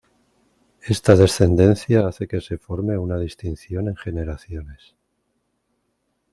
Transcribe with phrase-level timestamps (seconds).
[0.83, 4.95] Esta descendencia hace que se forme una distinción en generaciones.